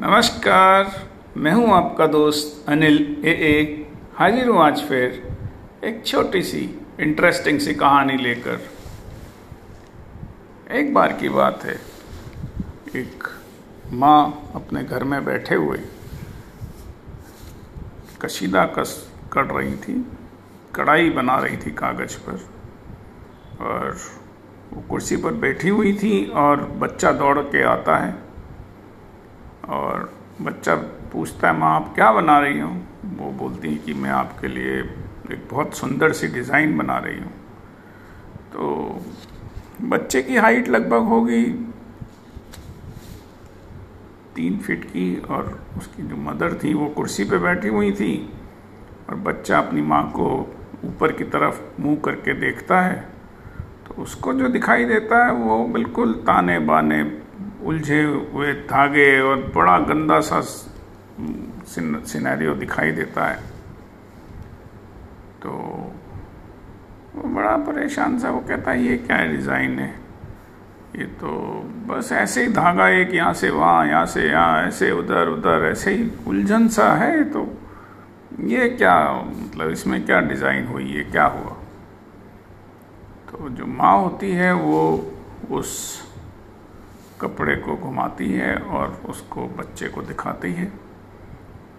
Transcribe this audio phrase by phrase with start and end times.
[0.00, 0.90] नमस्कार,
[1.36, 5.20] मैं हूँ आपका दोस्त अनिल ए ए। हाजिर हूँ आज फिर
[5.84, 6.62] एक छोटी सी
[7.00, 8.58] इंटरेस्टिंग सी कहानी लेकर।
[10.70, 11.74] एक बार की बात है,
[12.96, 13.28] एक
[13.92, 15.78] माँ अपने घर में बैठे हुए
[18.22, 18.98] कशीदा कस
[19.32, 19.94] कर रही थी,
[20.74, 22.44] कढ़ाई बना रही थी कागज़ पर,
[23.60, 23.96] और
[24.72, 28.23] वो कुर्सी पर बैठी हुई थी और बच्चा दौड़ के आता है।
[29.68, 30.12] और
[30.42, 30.74] बच्चा
[31.12, 32.68] पूछता है, माँ, आप क्या बना रही हो?
[33.04, 34.80] वो बोलती है कि, मैं आपके लिए
[35.32, 37.32] एक बहुत सुंदर सी डिज़ाइन बना रही हूँ।
[38.52, 39.02] तो
[39.82, 41.44] बच्चे की हाइट लगभग होगी
[44.36, 48.32] तीन फीट की और उसकी जो मदर थी, वो कुर्सी पे बैठी हुई थी
[49.08, 50.54] और बच्चा अपनी माँ को
[50.84, 53.08] ऊपर की तरफ़ मुँह करके देखता है।
[53.88, 57.23] तो उसको जो दिखाई देता है, वो बिल्कुल ताने बाने
[57.64, 60.40] उलझे हुए, धागे और बड़ा गंदा सा
[62.04, 63.38] सिनेरियो दिखाई देता है।
[65.42, 65.50] तो
[67.14, 69.92] वो बड़ा परेशान सा, वो कहता है, ये क्या डिज़ाइन है?
[70.96, 71.30] ये तो
[71.88, 75.94] बस ऐसे ही धागा, एक यहाँ से वहाँ, यहाँ से यहाँ, ऐसे उधर उधर, ऐसे
[75.94, 77.46] ही उलझन सा है तो
[78.40, 81.56] ये क्या मतलब इसमें क्या डिज़ाइन हुई है क्या हुआ?
[83.30, 85.12] तो जो माँ होती है, वो
[85.50, 85.70] उस
[87.24, 90.72] कपड़े को घुमाती है और उसको बच्चे को दिखाती है।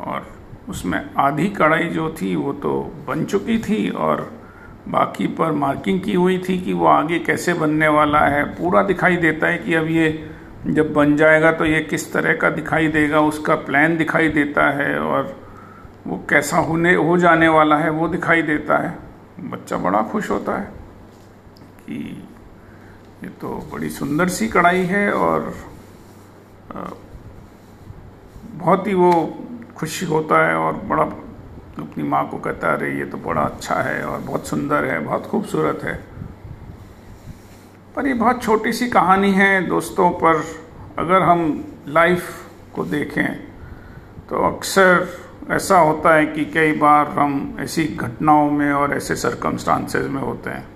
[0.00, 0.26] और
[0.68, 4.30] उसमें आधी कढ़ाई जो थी, वो तो बन चुकी थी और
[4.88, 9.16] बाकी पर मार्किंग की हुई थी कि वो आगे कैसे बनने वाला है, पूरा दिखाई
[9.16, 10.30] देता है कि अब ये
[10.66, 14.98] जब बन जाएगा तो ये किस तरह का दिखाई देगा, उसका प्लान दिखाई देता है
[14.98, 15.34] और
[16.06, 18.98] वो कैसा होने, हो जाने वाला है, वो दिखाई देता है।
[19.40, 20.66] बच्चा बड़ा खुश होता है
[21.80, 22.28] कि
[23.24, 25.54] ये तो बड़ी सुंदर सी कढ़ाई है और
[28.52, 29.38] बहुत ही वो
[29.76, 33.74] खुश होता है और बड़ा, अपनी माँ को कहता है, अरे, ये तो बड़ा अच्छा
[33.74, 35.94] है और बहुत सुंदर है, बहुत खूबसूरत है।
[37.96, 40.44] पर ये बहुत छोटी सी कहानी है दोस्तों, पर
[40.98, 42.22] अगर हम लाइफ
[42.74, 43.34] को देखें
[44.28, 45.08] तो अक्सर
[45.50, 50.50] ऐसा होता है कि कई बार हम ऐसी घटनाओं में और ऐसे सरकमस्टांसेस में होते
[50.50, 50.75] हैं।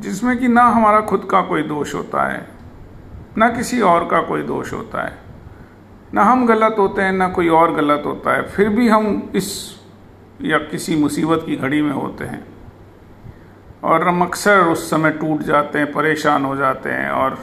[0.00, 2.46] जिसमें कि ना हमारा खुद का कोई दोष होता है,
[3.38, 5.18] ना किसी और का कोई दोष होता है।
[6.14, 9.48] ना हम गलत होते हैं, ना कोई और गलत होता है। फिर भी हम इस
[10.42, 12.44] या किसी मुसीबत की घड़ी में होते हैं
[13.84, 17.38] और हम अक्सर उस समय टूट जाते हैं, परेशान हो जाते हैं और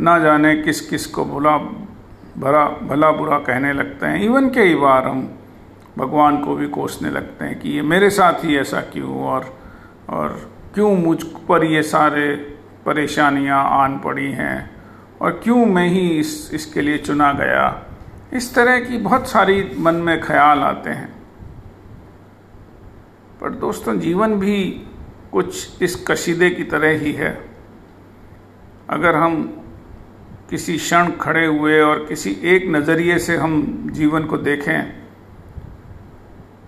[0.00, 1.56] ना जाने किस किस को भला
[2.36, 5.28] भला बुरा कहने लगते हैं। इवन कई बार हम
[5.98, 9.44] भगवान को भी कोसने लगते हैं कि ये मेरे साथ ही ऐसा क्यों और
[10.10, 14.70] और क्यों मुझ पर ये सारे परेशानियाँ आन पड़ी हैं?
[15.20, 17.86] और क्यों मैं ही इस, इसके लिए चुना गया?
[18.32, 21.22] इस तरह की बहुत सारी मन में ख्याल आते हैं।
[23.40, 24.86] पर दोस्तों, जीवन भी
[25.32, 27.50] कुछ इस कशीदे की तरह ही है।
[28.90, 29.62] अगर हम
[30.50, 35.05] किसी क्षण खड़े हुए और किसी एक नज़रिए से हम जीवन को देखें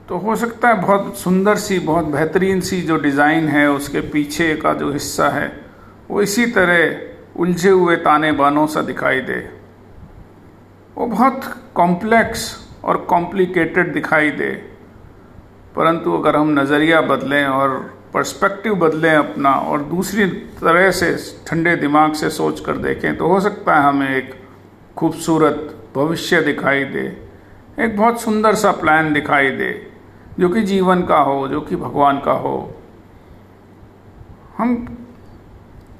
[0.09, 4.55] तो हो सकता है बहुत सुंदर सी, बहुत बेहतरीन सी जो डिज़ाइन है, उसके पीछे
[4.57, 5.51] का जो हिस्सा है,
[6.11, 9.39] वो इसी तरह उलझे हुए ताने बानों सा दिखाई दे।
[10.97, 12.47] वो बहुत कॉम्प्लेक्स
[12.85, 14.51] और कॉम्प्लिकेटेड दिखाई दे।
[15.77, 17.77] परंतु अगर हम नज़रिया बदलें और
[18.15, 20.27] पर्सपेक्टिव बदलें अपना और दूसरी
[20.61, 21.15] तरह से
[21.47, 24.35] ठंडे दिमाग से सोच कर देखें तो हो सकता है हमें एक
[24.97, 27.07] खूबसूरत भविष्य दिखाई दे,
[27.79, 29.88] एक बहुत सुंदर सा प्लान दिखाई दे।
[30.39, 32.71] जो कि जीवन का हो, जो कि भगवान का हो।
[34.59, 34.75] हम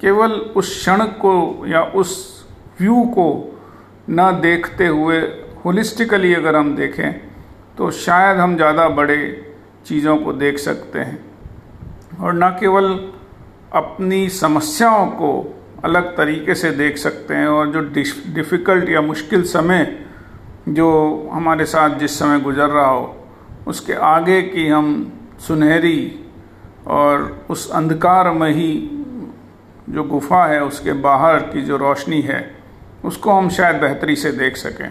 [0.01, 2.13] केवल उस क्षण को या उस
[2.81, 3.29] व्यू को
[4.11, 5.19] ना देखते हुए
[5.65, 7.13] होलिस्टिकली अगर हम देखें
[7.79, 9.19] तो शायद हम ज़्यादा बड़े
[9.87, 11.19] चीज़ों को देख सकते हैं।
[12.21, 12.89] और ना केवल
[13.73, 15.31] अपनी समस्याओं को
[15.85, 17.81] अलग तरीके से देख सकते हैं, और जो
[18.35, 19.85] डिफ़िकल्ट या मुश्किल समय
[20.71, 20.89] जो
[21.33, 23.15] हमारे साथ जिस समय गुजर रहा हो
[23.69, 26.25] उसके आगे की हम सुनहरी
[26.87, 28.71] और उस अंधकार में ही
[29.89, 32.59] जो गुफा है, उसके बाहर की जो रोशनी है,
[33.05, 34.91] उसको हम शायद बेहतरी से देख सकें।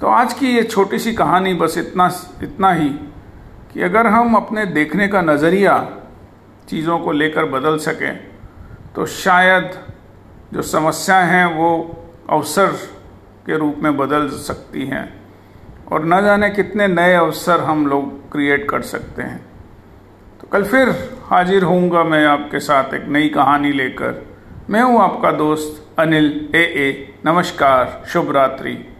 [0.00, 2.06] तो आज की ये छोटी सी कहानी बस इतना
[2.42, 2.88] इतना ही
[3.72, 5.76] कि अगर हम अपने देखने का नज़रिया
[6.68, 8.16] चीज़ों को लेकर बदल सकें
[8.94, 9.70] तो शायद
[10.52, 11.70] जो समस्याएँ हैं वो
[12.30, 12.66] अवसर
[13.46, 15.25] के रूप में बदल सकती हैं।
[15.92, 19.46] और न जाने कितने नए अवसर हम लोग क्रिएट कर सकते हैं।
[20.40, 20.88] तो कल फिर
[21.24, 24.26] हाजिर होऊँगा मैं आपके साथ एक नई कहानी लेकर।
[24.70, 28.95] मैं हूँ आपका दोस्त अनिल ए ए। नमस्कार, शुभ रात्रि।